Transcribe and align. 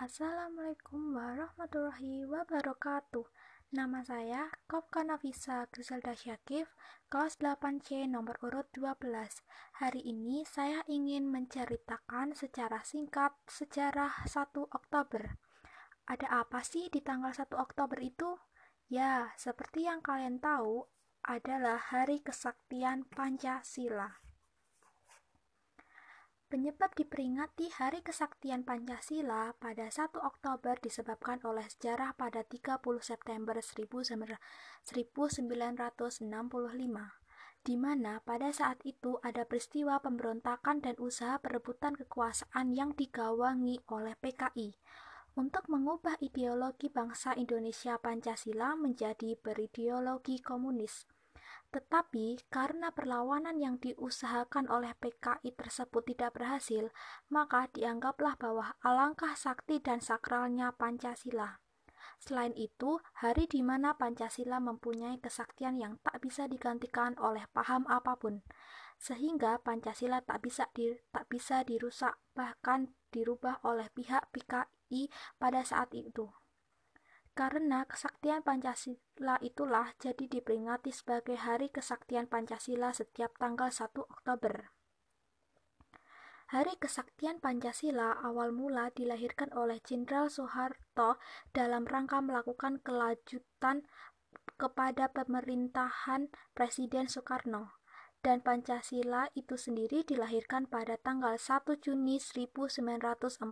Assalamualaikum 0.00 1.12
warahmatullahi 1.12 2.24
wabarakatuh. 2.24 3.20
Nama 3.76 4.00
saya 4.00 4.48
Kofka 4.64 5.04
Nafisa 5.04 5.68
Griselda 5.68 6.16
Syakif, 6.16 6.72
kelas 7.12 7.36
8C 7.36 8.08
nomor 8.08 8.40
urut 8.40 8.64
12. 8.72 8.96
Hari 9.76 10.00
ini 10.00 10.48
saya 10.48 10.80
ingin 10.88 11.28
menceritakan 11.28 12.32
secara 12.32 12.80
singkat 12.80 13.36
sejarah 13.44 14.24
1 14.24 14.72
Oktober. 14.72 15.36
Ada 16.08 16.48
apa 16.48 16.64
sih 16.64 16.88
di 16.88 17.04
tanggal 17.04 17.36
1 17.36 17.60
Oktober 17.60 18.00
itu? 18.00 18.40
Ya, 18.88 19.36
seperti 19.36 19.84
yang 19.84 20.00
kalian 20.00 20.40
tahu, 20.40 20.88
adalah 21.28 21.76
Hari 21.76 22.24
Kesaktian 22.24 23.04
Pancasila. 23.04 24.29
Penyebab 26.50 26.98
diperingati 26.98 27.70
Hari 27.78 28.02
Kesaktian 28.02 28.66
Pancasila 28.66 29.54
pada 29.62 29.86
1 29.86 30.18
Oktober 30.18 30.74
disebabkan 30.82 31.38
oleh 31.46 31.62
sejarah 31.62 32.18
pada 32.18 32.42
30 32.42 32.82
September 32.98 33.54
1965, 33.54 34.82
di 37.62 37.74
mana 37.78 38.18
pada 38.26 38.50
saat 38.50 38.82
itu 38.82 39.22
ada 39.22 39.46
peristiwa 39.46 40.02
pemberontakan 40.02 40.82
dan 40.82 40.98
usaha 40.98 41.38
perebutan 41.38 41.94
kekuasaan 41.94 42.74
yang 42.74 42.98
digawangi 42.98 43.86
oleh 43.86 44.18
PKI 44.18 44.74
untuk 45.38 45.70
mengubah 45.70 46.18
ideologi 46.18 46.90
bangsa 46.90 47.38
Indonesia 47.38 47.94
Pancasila 48.02 48.74
menjadi 48.74 49.38
berideologi 49.38 50.42
komunis. 50.42 51.06
Tetapi 51.70 52.50
karena 52.50 52.90
perlawanan 52.90 53.62
yang 53.62 53.78
diusahakan 53.78 54.66
oleh 54.66 54.90
PKI 54.98 55.54
tersebut 55.54 56.02
tidak 56.02 56.34
berhasil, 56.34 56.90
maka 57.30 57.70
dianggaplah 57.70 58.34
bahwa 58.34 58.74
alangkah 58.82 59.38
sakti 59.38 59.78
dan 59.78 60.02
sakralnya 60.02 60.74
Pancasila. 60.74 61.62
Selain 62.18 62.52
itu, 62.58 62.98
hari 63.22 63.46
di 63.46 63.62
mana 63.62 63.94
Pancasila 63.94 64.58
mempunyai 64.58 65.22
kesaktian 65.22 65.78
yang 65.78 66.02
tak 66.02 66.18
bisa 66.20 66.50
digantikan 66.50 67.14
oleh 67.22 67.46
paham 67.54 67.86
apa 67.86 68.18
pun, 68.18 68.42
sehingga 69.00 69.62
Pancasila 69.62 70.20
tak 70.20 70.44
bisa 70.44 70.68
di, 70.76 70.92
tak 71.14 71.30
bisa 71.32 71.64
dirusak 71.64 72.18
bahkan 72.36 72.92
dirubah 73.14 73.62
oleh 73.64 73.88
pihak 73.94 74.28
PKI 74.34 75.08
pada 75.38 75.64
saat 75.64 75.94
itu. 75.96 76.28
Karena 77.40 77.88
kesaktian 77.88 78.44
Pancasila 78.44 79.40
itulah 79.40 79.96
jadi 79.96 80.28
diperingati 80.28 80.92
sebagai 80.92 81.40
Hari 81.40 81.72
Kesaktian 81.72 82.28
Pancasila 82.28 82.92
setiap 82.92 83.32
tanggal 83.40 83.72
1 83.72 83.96
Oktober. 83.96 84.68
Hari 86.52 86.76
Kesaktian 86.76 87.40
Pancasila 87.40 88.20
awal 88.20 88.52
mula 88.52 88.92
dilahirkan 88.92 89.56
oleh 89.56 89.80
Jenderal 89.80 90.28
Soeharto 90.28 91.16
dalam 91.56 91.88
rangka 91.88 92.20
melakukan 92.20 92.84
kelanjutan 92.84 93.88
kepada 94.60 95.08
pemerintahan 95.08 96.28
Presiden 96.52 97.08
Soekarno 97.08 97.79
dan 98.20 98.44
Pancasila 98.44 99.32
itu 99.32 99.56
sendiri 99.56 100.04
dilahirkan 100.04 100.68
pada 100.68 101.00
tanggal 101.00 101.40
1 101.40 101.64
Juni 101.80 102.20
1945 102.20 103.48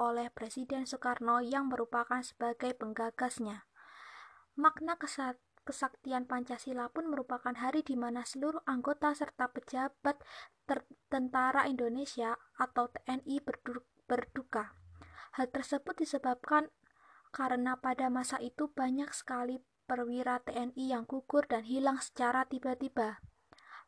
oleh 0.00 0.26
Presiden 0.32 0.88
Soekarno 0.88 1.44
yang 1.44 1.68
merupakan 1.68 2.24
sebagai 2.24 2.72
penggagasnya. 2.72 3.68
Makna 4.56 4.96
kesaktian 5.68 6.24
Pancasila 6.24 6.88
pun 6.88 7.12
merupakan 7.12 7.52
hari 7.52 7.84
di 7.84 8.00
mana 8.00 8.24
seluruh 8.24 8.64
anggota 8.64 9.12
serta 9.12 9.52
pejabat 9.52 10.16
tentara 11.12 11.68
Indonesia 11.68 12.40
atau 12.56 12.88
TNI 12.88 13.44
berduka. 14.08 14.72
Hal 15.36 15.52
tersebut 15.52 16.00
disebabkan 16.00 16.72
karena 17.28 17.76
pada 17.76 18.08
masa 18.08 18.40
itu 18.40 18.72
banyak 18.72 19.12
sekali 19.12 19.60
perwira 19.84 20.40
TNI 20.40 20.96
yang 20.96 21.04
gugur 21.04 21.44
dan 21.44 21.68
hilang 21.68 22.00
secara 22.00 22.48
tiba-tiba. 22.48 23.20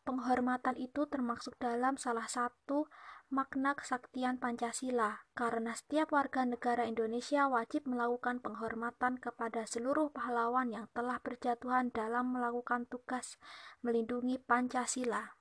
Penghormatan 0.08 0.72
itu 0.80 1.04
termasuk 1.04 1.60
dalam 1.60 2.00
salah 2.00 2.24
satu 2.24 2.88
makna 3.28 3.76
kesaktian 3.76 4.40
Pancasila, 4.40 5.28
karena 5.36 5.76
setiap 5.76 6.16
warga 6.16 6.48
negara 6.48 6.88
Indonesia 6.88 7.44
wajib 7.44 7.84
melakukan 7.84 8.40
penghormatan 8.40 9.20
kepada 9.20 9.68
seluruh 9.68 10.08
pahlawan 10.08 10.72
yang 10.72 10.88
telah 10.96 11.20
berjatuhan 11.20 11.92
dalam 11.92 12.32
melakukan 12.32 12.88
tugas 12.88 13.36
melindungi 13.84 14.40
Pancasila. 14.40 15.36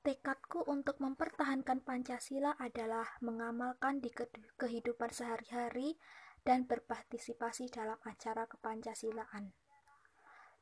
Tekadku 0.00 0.64
untuk 0.64 0.96
mempertahankan 0.96 1.84
Pancasila 1.84 2.56
adalah 2.56 3.12
mengamalkan 3.20 4.00
di 4.00 4.08
kehidupan 4.56 5.12
sehari-hari 5.12 6.00
dan 6.48 6.64
berpartisipasi 6.64 7.68
dalam 7.68 8.00
acara 8.08 8.48
kepancasilaan. 8.48 9.52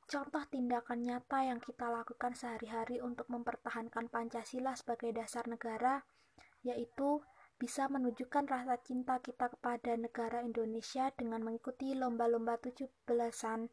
Contoh 0.07 0.47
tindakan 0.47 1.03
nyata 1.03 1.51
yang 1.51 1.59
kita 1.59 1.91
lakukan 1.91 2.31
sehari-hari 2.39 3.03
untuk 3.03 3.27
mempertahankan 3.27 4.07
Pancasila 4.07 4.79
sebagai 4.79 5.11
dasar 5.11 5.51
negara, 5.51 6.07
yaitu 6.63 7.27
bisa 7.59 7.91
menunjukkan 7.91 8.47
rasa 8.47 8.79
cinta 8.87 9.19
kita 9.19 9.51
kepada 9.51 9.99
negara 9.99 10.47
Indonesia 10.47 11.11
dengan 11.11 11.43
mengikuti 11.43 11.91
lomba-lomba 11.99 12.55
17-an, 12.63 13.67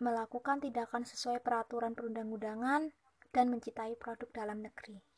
melakukan 0.00 0.64
tindakan 0.64 1.04
sesuai 1.04 1.44
peraturan 1.44 1.92
perundang-undangan, 1.92 2.88
dan 3.32 3.48
mencintai 3.48 3.96
produk 4.00 4.28
dalam 4.32 4.64
negeri. 4.64 5.11